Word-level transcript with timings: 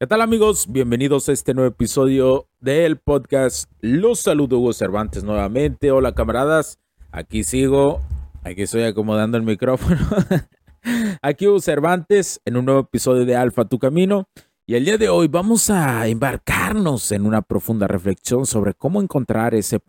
¿Qué 0.00 0.06
tal 0.06 0.22
amigos? 0.22 0.66
Bienvenidos 0.66 1.28
a 1.28 1.32
este 1.32 1.52
nuevo 1.52 1.68
episodio 1.68 2.48
del 2.58 2.96
podcast. 2.96 3.70
Los 3.82 4.20
saludo 4.20 4.58
Hugo 4.58 4.72
Cervantes 4.72 5.24
nuevamente. 5.24 5.90
Hola 5.90 6.14
camaradas, 6.14 6.78
aquí 7.12 7.44
sigo, 7.44 8.00
aquí 8.42 8.62
estoy 8.62 8.84
acomodando 8.84 9.36
el 9.36 9.42
micrófono. 9.42 10.00
aquí 11.20 11.46
Hugo 11.46 11.60
Cervantes 11.60 12.40
en 12.46 12.56
un 12.56 12.64
nuevo 12.64 12.80
episodio 12.80 13.26
de 13.26 13.36
Alfa 13.36 13.66
Tu 13.66 13.78
Camino. 13.78 14.26
Y 14.66 14.76
el 14.76 14.86
día 14.86 14.96
de 14.96 15.10
hoy 15.10 15.28
vamos 15.28 15.68
a 15.68 16.06
embarcarnos 16.06 17.12
en 17.12 17.26
una 17.26 17.42
profunda 17.42 17.86
reflexión 17.86 18.46
sobre 18.46 18.72
cómo 18.72 19.02
encontrar 19.02 19.54
ese 19.54 19.80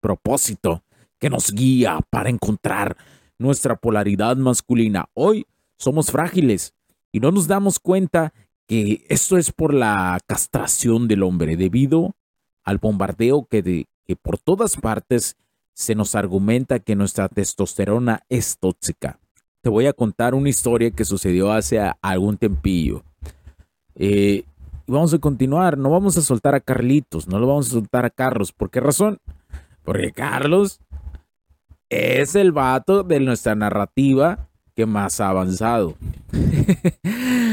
propósito 0.00 0.84
que 1.18 1.30
nos 1.30 1.50
guía 1.50 1.98
para 2.10 2.30
encontrar 2.30 2.96
nuestra 3.40 3.74
polaridad 3.74 4.36
masculina. 4.36 5.06
Hoy 5.14 5.48
somos 5.78 6.12
frágiles 6.12 6.74
y 7.10 7.18
no 7.18 7.32
nos 7.32 7.48
damos 7.48 7.80
cuenta 7.80 8.32
que 8.68 9.04
esto 9.08 9.38
es 9.38 9.50
por 9.50 9.72
la 9.74 10.20
castración 10.26 11.08
del 11.08 11.22
hombre 11.22 11.56
debido 11.56 12.14
al 12.62 12.76
bombardeo 12.76 13.46
que, 13.50 13.62
de, 13.62 13.86
que 14.06 14.14
por 14.14 14.38
todas 14.38 14.76
partes 14.76 15.36
se 15.72 15.94
nos 15.94 16.14
argumenta 16.14 16.78
que 16.78 16.94
nuestra 16.94 17.28
testosterona 17.28 18.24
es 18.28 18.58
tóxica. 18.58 19.18
Te 19.62 19.70
voy 19.70 19.86
a 19.86 19.94
contar 19.94 20.34
una 20.34 20.50
historia 20.50 20.90
que 20.90 21.06
sucedió 21.06 21.50
hace 21.50 21.80
algún 22.02 22.36
tempillo. 22.36 23.02
Eh, 23.94 24.44
y 24.86 24.92
vamos 24.92 25.14
a 25.14 25.18
continuar, 25.18 25.78
no 25.78 25.90
vamos 25.90 26.18
a 26.18 26.22
soltar 26.22 26.54
a 26.54 26.60
Carlitos, 26.60 27.26
no 27.26 27.38
lo 27.38 27.46
vamos 27.46 27.68
a 27.68 27.70
soltar 27.70 28.04
a 28.04 28.10
Carlos. 28.10 28.52
¿Por 28.52 28.70
qué 28.70 28.80
razón? 28.80 29.18
Porque 29.82 30.12
Carlos 30.12 30.80
es 31.88 32.34
el 32.34 32.52
vato 32.52 33.02
de 33.02 33.20
nuestra 33.20 33.54
narrativa 33.54 34.48
que 34.74 34.84
más 34.84 35.20
ha 35.20 35.30
avanzado. 35.30 35.94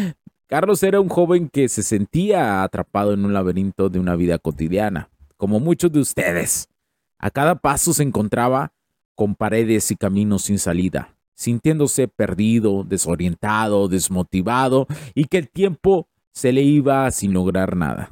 Carlos 0.47 0.83
era 0.83 0.99
un 0.99 1.09
joven 1.09 1.49
que 1.49 1.67
se 1.69 1.81
sentía 1.81 2.61
atrapado 2.61 3.13
en 3.13 3.25
un 3.25 3.33
laberinto 3.33 3.89
de 3.89 3.99
una 3.99 4.15
vida 4.15 4.37
cotidiana, 4.37 5.09
como 5.37 5.59
muchos 5.59 5.91
de 5.91 5.99
ustedes. 5.99 6.69
A 7.17 7.31
cada 7.31 7.55
paso 7.55 7.93
se 7.93 8.03
encontraba 8.03 8.71
con 9.15 9.33
paredes 9.33 9.89
y 9.89 9.95
caminos 9.95 10.43
sin 10.43 10.59
salida, 10.59 11.15
sintiéndose 11.33 12.07
perdido, 12.07 12.83
desorientado, 12.83 13.87
desmotivado 13.87 14.85
y 15.15 15.25
que 15.25 15.39
el 15.39 15.49
tiempo 15.49 16.09
se 16.31 16.51
le 16.51 16.61
iba 16.61 17.09
sin 17.09 17.33
lograr 17.33 17.75
nada. 17.75 18.11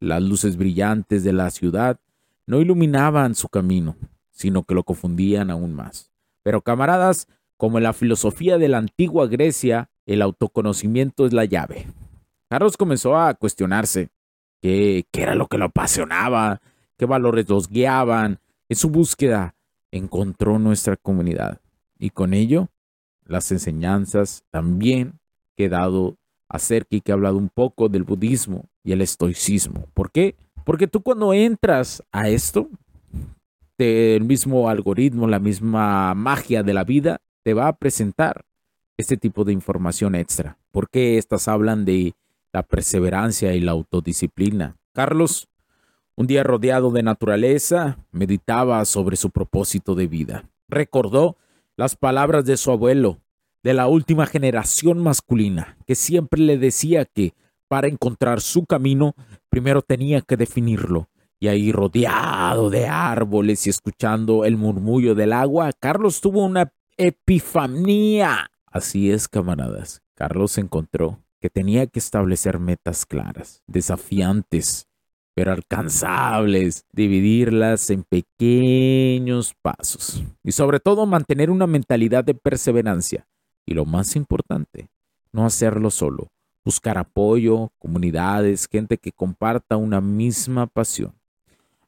Las 0.00 0.22
luces 0.22 0.56
brillantes 0.56 1.22
de 1.22 1.34
la 1.34 1.50
ciudad 1.50 2.00
no 2.46 2.62
iluminaban 2.62 3.34
su 3.34 3.50
camino, 3.50 3.96
sino 4.30 4.62
que 4.62 4.74
lo 4.74 4.84
confundían 4.84 5.50
aún 5.50 5.74
más. 5.74 6.10
Pero 6.42 6.62
camaradas, 6.62 7.28
como 7.58 7.78
la 7.78 7.92
filosofía 7.92 8.56
de 8.56 8.68
la 8.68 8.78
antigua 8.78 9.26
Grecia, 9.26 9.90
el 10.06 10.22
autoconocimiento 10.22 11.26
es 11.26 11.32
la 11.32 11.44
llave. 11.44 11.86
Carlos 12.48 12.76
comenzó 12.76 13.16
a 13.16 13.34
cuestionarse 13.34 14.10
qué, 14.60 15.06
qué 15.10 15.22
era 15.22 15.34
lo 15.34 15.46
que 15.46 15.58
lo 15.58 15.66
apasionaba, 15.66 16.60
qué 16.96 17.06
valores 17.06 17.48
los 17.48 17.68
guiaban. 17.68 18.38
En 18.68 18.76
su 18.76 18.90
búsqueda 18.90 19.54
encontró 19.90 20.58
nuestra 20.58 20.96
comunidad 20.96 21.60
y 21.98 22.10
con 22.10 22.34
ello 22.34 22.68
las 23.24 23.50
enseñanzas 23.52 24.44
también 24.50 25.20
que 25.56 25.66
he 25.66 25.68
dado 25.68 26.16
acerca 26.48 26.96
y 26.96 27.00
que 27.00 27.12
he 27.12 27.14
hablado 27.14 27.36
un 27.38 27.48
poco 27.48 27.88
del 27.88 28.02
budismo 28.02 28.66
y 28.84 28.92
el 28.92 29.00
estoicismo. 29.00 29.86
¿Por 29.94 30.10
qué? 30.10 30.36
Porque 30.64 30.86
tú 30.86 31.02
cuando 31.02 31.32
entras 31.32 32.02
a 32.12 32.28
esto, 32.28 32.68
el 33.78 34.24
mismo 34.24 34.68
algoritmo, 34.68 35.26
la 35.26 35.38
misma 35.38 36.14
magia 36.14 36.62
de 36.62 36.74
la 36.74 36.84
vida 36.84 37.20
te 37.42 37.54
va 37.54 37.68
a 37.68 37.76
presentar 37.76 38.44
este 39.02 39.16
tipo 39.16 39.44
de 39.44 39.52
información 39.52 40.14
extra? 40.14 40.56
¿Por 40.70 40.88
qué 40.88 41.18
estas 41.18 41.48
hablan 41.48 41.84
de 41.84 42.14
la 42.52 42.62
perseverancia 42.62 43.54
y 43.54 43.60
la 43.60 43.72
autodisciplina? 43.72 44.76
Carlos, 44.94 45.48
un 46.16 46.26
día 46.26 46.42
rodeado 46.42 46.90
de 46.90 47.02
naturaleza, 47.02 47.98
meditaba 48.10 48.84
sobre 48.84 49.16
su 49.16 49.30
propósito 49.30 49.94
de 49.94 50.06
vida. 50.06 50.44
Recordó 50.68 51.36
las 51.76 51.96
palabras 51.96 52.44
de 52.44 52.56
su 52.56 52.70
abuelo, 52.70 53.18
de 53.62 53.74
la 53.74 53.88
última 53.88 54.26
generación 54.26 54.98
masculina, 55.02 55.76
que 55.86 55.94
siempre 55.94 56.40
le 56.40 56.58
decía 56.58 57.04
que 57.04 57.34
para 57.68 57.88
encontrar 57.88 58.40
su 58.40 58.66
camino, 58.66 59.14
primero 59.48 59.82
tenía 59.82 60.20
que 60.20 60.36
definirlo. 60.36 61.08
Y 61.40 61.48
ahí 61.48 61.72
rodeado 61.72 62.70
de 62.70 62.86
árboles 62.86 63.66
y 63.66 63.70
escuchando 63.70 64.44
el 64.44 64.56
murmullo 64.56 65.14
del 65.14 65.32
agua, 65.32 65.72
Carlos 65.72 66.20
tuvo 66.20 66.44
una 66.44 66.72
epifanía. 66.96 68.51
Así 68.72 69.10
es, 69.10 69.28
camaradas. 69.28 70.02
Carlos 70.14 70.56
encontró 70.56 71.22
que 71.40 71.50
tenía 71.50 71.86
que 71.86 71.98
establecer 71.98 72.58
metas 72.58 73.04
claras, 73.04 73.62
desafiantes, 73.66 74.88
pero 75.34 75.52
alcanzables, 75.52 76.86
dividirlas 76.92 77.90
en 77.90 78.02
pequeños 78.04 79.54
pasos 79.60 80.22
y 80.42 80.52
sobre 80.52 80.80
todo 80.80 81.04
mantener 81.04 81.50
una 81.50 81.66
mentalidad 81.66 82.24
de 82.24 82.34
perseverancia. 82.34 83.26
Y 83.66 83.74
lo 83.74 83.84
más 83.84 84.16
importante, 84.16 84.88
no 85.32 85.44
hacerlo 85.44 85.90
solo, 85.90 86.28
buscar 86.64 86.96
apoyo, 86.96 87.72
comunidades, 87.78 88.68
gente 88.70 88.96
que 88.96 89.12
comparta 89.12 89.76
una 89.76 90.00
misma 90.00 90.66
pasión. 90.66 91.12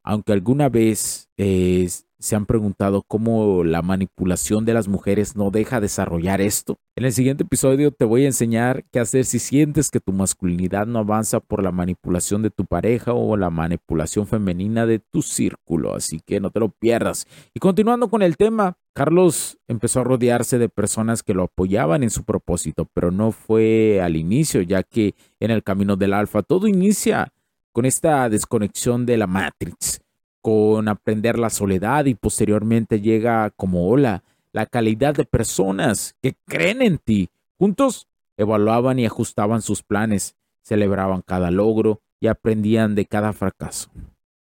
Aunque 0.02 0.32
alguna 0.32 0.68
vez 0.68 1.30
eh, 1.38 1.88
se 2.24 2.36
han 2.36 2.46
preguntado 2.46 3.02
cómo 3.02 3.64
la 3.64 3.82
manipulación 3.82 4.64
de 4.64 4.72
las 4.72 4.88
mujeres 4.88 5.36
no 5.36 5.50
deja 5.50 5.78
desarrollar 5.78 6.40
esto. 6.40 6.78
En 6.96 7.04
el 7.04 7.12
siguiente 7.12 7.42
episodio 7.42 7.90
te 7.90 8.06
voy 8.06 8.22
a 8.24 8.28
enseñar 8.28 8.82
qué 8.90 8.98
hacer 8.98 9.26
si 9.26 9.38
sientes 9.38 9.90
que 9.90 10.00
tu 10.00 10.10
masculinidad 10.10 10.86
no 10.86 11.00
avanza 11.00 11.40
por 11.40 11.62
la 11.62 11.70
manipulación 11.70 12.40
de 12.40 12.48
tu 12.48 12.64
pareja 12.64 13.12
o 13.12 13.36
la 13.36 13.50
manipulación 13.50 14.26
femenina 14.26 14.86
de 14.86 15.00
tu 15.00 15.20
círculo, 15.20 15.94
así 15.94 16.18
que 16.24 16.40
no 16.40 16.48
te 16.48 16.60
lo 16.60 16.70
pierdas. 16.70 17.26
Y 17.52 17.60
continuando 17.60 18.08
con 18.08 18.22
el 18.22 18.38
tema, 18.38 18.78
Carlos 18.94 19.58
empezó 19.68 20.00
a 20.00 20.04
rodearse 20.04 20.56
de 20.56 20.70
personas 20.70 21.22
que 21.22 21.34
lo 21.34 21.42
apoyaban 21.42 22.02
en 22.02 22.10
su 22.10 22.24
propósito, 22.24 22.88
pero 22.94 23.10
no 23.10 23.32
fue 23.32 24.00
al 24.00 24.16
inicio, 24.16 24.62
ya 24.62 24.82
que 24.82 25.14
en 25.40 25.50
el 25.50 25.62
camino 25.62 25.96
del 25.96 26.14
alfa 26.14 26.42
todo 26.42 26.68
inicia 26.68 27.34
con 27.72 27.84
esta 27.84 28.26
desconexión 28.30 29.04
de 29.04 29.18
la 29.18 29.26
Matrix 29.26 30.03
con 30.44 30.88
aprender 30.88 31.38
la 31.38 31.48
soledad 31.48 32.04
y 32.04 32.14
posteriormente 32.14 33.00
llega 33.00 33.48
como 33.48 33.88
hola 33.88 34.24
la 34.52 34.66
calidad 34.66 35.14
de 35.14 35.24
personas 35.24 36.16
que 36.20 36.34
creen 36.44 36.82
en 36.82 36.98
ti. 36.98 37.30
Juntos 37.56 38.08
evaluaban 38.36 38.98
y 38.98 39.06
ajustaban 39.06 39.62
sus 39.62 39.82
planes, 39.82 40.36
celebraban 40.60 41.22
cada 41.22 41.50
logro 41.50 42.02
y 42.20 42.26
aprendían 42.26 42.94
de 42.94 43.06
cada 43.06 43.32
fracaso. 43.32 43.88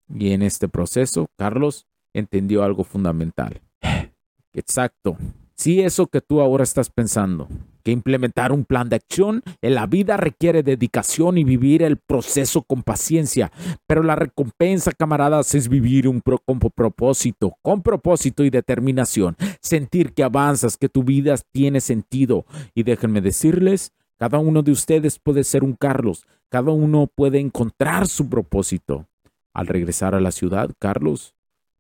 Y 0.10 0.32
en 0.32 0.42
este 0.42 0.68
proceso, 0.68 1.28
Carlos 1.38 1.86
entendió 2.12 2.64
algo 2.64 2.84
fundamental. 2.84 3.62
Exacto. 4.54 5.16
Si 5.54 5.80
eso 5.82 6.08
que 6.08 6.22
tú 6.22 6.42
ahora 6.42 6.64
estás 6.64 6.90
pensando 6.90 7.48
que 7.84 7.92
implementar 7.92 8.52
un 8.52 8.66
plan 8.66 8.90
de 8.90 8.96
acción 8.96 9.44
en 9.62 9.76
la 9.76 9.86
vida 9.86 10.18
requiere 10.18 10.64
dedicación 10.64 11.38
y 11.38 11.44
vivir 11.44 11.84
el 11.84 11.98
proceso 11.98 12.62
con 12.64 12.84
paciencia, 12.84 13.52
pero 13.86 14.04
la 14.04 14.16
recompensa, 14.16 14.92
camaradas, 14.92 15.54
es 15.56 15.68
vivir 15.68 16.08
un 16.08 16.22
con 16.22 16.60
propósito, 16.60 17.58
con 17.62 17.82
propósito 17.82 18.44
y 18.44 18.50
determinación, 18.50 19.36
sentir 19.62 20.14
que 20.14 20.24
avanzas, 20.24 20.78
que 20.78 20.90
tu 20.90 21.04
vida 21.04 21.36
tiene 21.52 21.82
sentido. 21.82 22.46
Y 22.74 22.84
déjenme 22.84 23.22
decirles, 23.22 23.92
cada 24.18 24.40
uno 24.40 24.62
de 24.62 24.72
ustedes 24.72 25.20
puede 25.20 25.44
ser 25.44 25.64
un 25.64 25.74
Carlos, 25.74 26.26
cada 26.50 26.72
uno 26.72 27.08
puede 27.14 27.40
encontrar 27.40 28.08
su 28.08 28.30
propósito. 28.30 29.08
Al 29.54 29.68
regresar 29.68 30.16
a 30.16 30.22
la 30.22 30.32
ciudad, 30.32 30.72
Carlos 30.80 31.36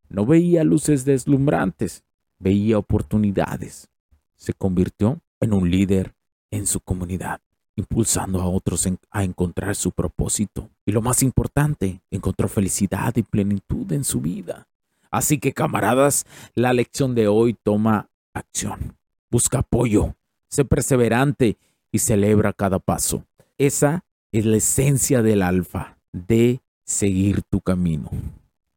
no 0.10 0.26
veía 0.26 0.64
luces 0.64 1.06
deslumbrantes, 1.06 2.04
veía 2.38 2.78
oportunidades. 2.78 3.90
Se 4.36 4.54
convirtió 4.54 5.22
en 5.44 5.54
un 5.54 5.70
líder 5.70 6.14
en 6.52 6.68
su 6.68 6.80
comunidad, 6.80 7.42
impulsando 7.76 8.42
a 8.42 8.48
otros 8.48 8.88
a 9.12 9.24
encontrar 9.24 9.76
su 9.76 9.92
propósito. 9.92 10.70
Y 10.86 10.92
lo 10.92 11.02
más 11.02 11.24
importante, 11.24 12.02
encontró 12.12 12.48
felicidad 12.48 13.16
y 13.16 13.24
plenitud 13.24 13.92
en 13.92 14.04
su 14.04 14.22
vida. 14.22 14.68
Así 15.12 15.40
que 15.40 15.54
camaradas, 15.54 16.26
la 16.56 16.74
lección 16.74 17.16
de 17.16 17.28
hoy 17.28 17.56
toma 17.62 18.10
acción. 18.34 18.96
Busca 19.30 19.60
apoyo, 19.60 20.16
sé 20.50 20.66
perseverante 20.66 21.58
y 21.92 22.00
celebra 22.00 22.54
cada 22.54 22.80
paso. 22.80 23.24
Esa 23.58 24.04
es 24.32 24.46
la 24.46 24.58
esencia 24.58 25.22
del 25.22 25.42
alfa, 25.42 25.98
de 26.12 26.62
seguir 26.84 27.44
tu 27.44 27.62
camino. 27.62 28.10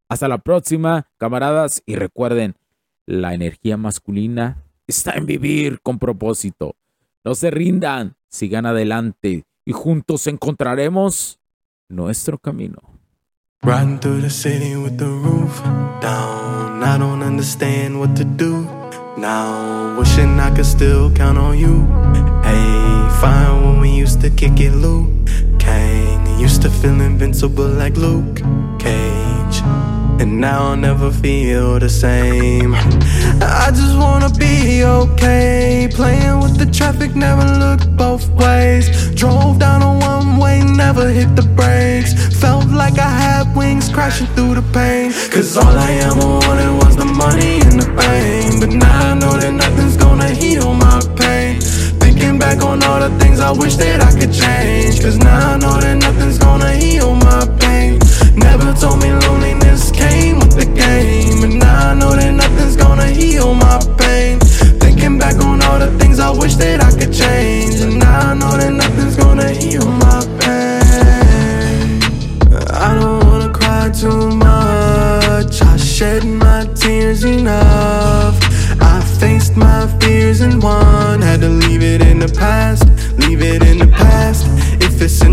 Hasta 0.09 0.29
la 0.29 0.39
próxima, 0.39 1.07
camaradas, 1.17 1.83
y 1.87 1.97
recuerden, 1.97 2.55
la 3.07 3.35
energía 3.35 3.77
masculina 3.77 4.63
está 4.87 5.13
en 5.13 5.27
vivir 5.27 5.81
con 5.83 5.99
propósito. 5.99 6.77
No 7.25 7.35
se 7.35 7.51
rindan, 7.51 8.17
sigan 8.29 8.67
adelante 8.67 9.45
y 9.65 9.73
juntos 9.73 10.27
encontraremos 10.27 11.39
nuestro 11.89 12.39
camino. 12.39 12.79
Riding 13.63 13.99
through 13.99 14.21
the 14.21 14.31
city 14.31 14.77
with 14.77 14.97
the 14.97 15.07
roof 15.07 15.61
down. 16.01 16.85
I 16.85 16.99
don't 16.99 17.23
understand 17.23 17.99
what 17.99 18.15
to 18.17 18.25
do 18.25 18.69
now. 19.17 19.99
Wishing 19.99 20.39
I 20.39 20.51
could 20.55 20.67
still 20.67 21.11
count 21.13 21.39
on 21.39 21.59
you. 21.59 21.85
Hey, 22.45 23.09
fine 23.21 23.65
when 23.65 23.81
we 23.81 23.91
used 23.91 24.21
to 24.21 24.31
kick 24.31 24.61
it, 24.61 24.73
Luke. 24.73 25.11
Kane 25.59 26.39
used 26.39 26.63
to 26.63 26.71
feel 26.71 27.01
invincible 27.01 27.67
like 27.67 27.97
Luke 27.97 28.43
Cage. 28.79 29.63
And 30.27 30.41
now 30.41 30.71
I'll 30.71 30.77
never 30.77 31.13
feel 31.13 31.79
the 31.79 31.89
same. 31.89 32.75
I 32.75 33.71
just 33.71 33.97
wanna 33.97 34.29
be 34.31 34.83
okay. 34.83 35.89
Playing 35.93 36.41
with 36.41 36.59
the 36.59 36.67
traffic, 36.67 37.15
never 37.15 37.47
looked 37.63 37.97
both 37.97 38.29
ways. 38.31 38.87
Drove 39.15 39.61
down 39.61 39.83
a 39.83 39.93
one 40.13 40.39
way, 40.39 40.63
never 40.65 41.09
hit 41.11 41.37
the 41.37 41.47
brakes. 41.59 42.13
Felt 42.41 42.69
like 42.71 42.99
I 42.99 43.09
had 43.09 43.55
wings 43.55 43.89
crashing 43.89 44.27
through 44.35 44.57
the 44.57 44.67
pain. 44.73 45.13
Cause 45.31 45.57
all 45.57 45.77
I 45.89 45.93
ever 46.09 46.27
wanted 46.27 46.73
was 46.83 46.97
the 46.97 47.05
money 47.05 47.36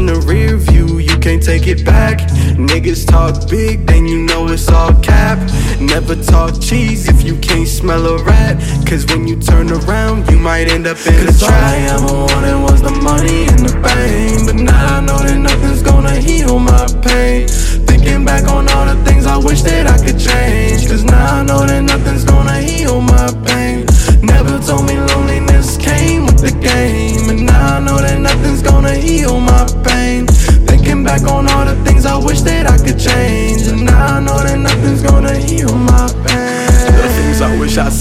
in 0.03 0.13
the 0.13 0.19
rear 0.27 0.57
view 0.57 0.99
You 0.99 1.17
can't 1.19 1.41
take 1.41 1.67
it 1.67 1.85
back. 1.85 2.19
Niggas 2.57 3.07
talk 3.07 3.49
big, 3.49 3.85
then 3.85 4.05
you 4.05 4.19
know 4.25 4.47
it's 4.49 4.69
all 4.69 4.93
cap. 5.01 5.39
Never 5.79 6.15
talk 6.15 6.61
cheese 6.61 7.07
if 7.07 7.23
you 7.23 7.37
can't 7.37 7.67
smell 7.67 8.05
a 8.05 8.23
rat. 8.23 8.55
Cause 8.87 9.05
when 9.05 9.27
you 9.27 9.39
turn 9.39 9.71
around, 9.71 10.29
you 10.29 10.37
might 10.37 10.67
end 10.67 10.87
up 10.87 10.97
in 11.07 11.25
Cause 11.25 11.41
a 11.41 11.45
trap. 11.45 11.53
All 11.53 11.69
I 11.69 11.77
ever 11.95 12.13
wanted 12.33 12.59
was 12.67 12.81
the 12.81 12.95
money 13.09 13.47
and 13.51 13.59
the 13.67 13.73
fame. 13.83 14.45
But 14.45 14.55
now 14.55 14.97
I 14.97 14.99
know 14.99 15.19
that 15.19 15.37
nothing's 15.37 15.81
gonna 15.81 16.15
heal 16.15 16.59
my 16.59 16.85
pain. 17.01 17.47
Thinking 17.87 18.25
back 18.25 18.43
on 18.49 18.67
all 18.69 18.85
the 18.85 19.02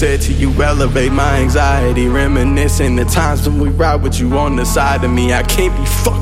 said 0.02 0.20
to 0.20 0.32
you 0.32 0.50
elevate 0.60 1.12
my 1.12 1.36
anxiety 1.36 2.08
Reminiscing 2.08 2.96
the 2.96 3.04
times 3.04 3.48
when 3.48 3.60
we 3.60 3.68
ride 3.68 4.02
with 4.02 4.18
you 4.18 4.36
on 4.36 4.56
the 4.56 4.64
side 4.64 5.04
of 5.04 5.12
me. 5.12 5.32
I 5.32 5.44
can't 5.44 5.72
be 5.78 5.86
fucked 5.86 6.21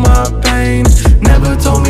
my 0.00 0.24
pain. 0.42 0.84
Never 1.20 1.56
told 1.56 1.82
me 1.84 1.89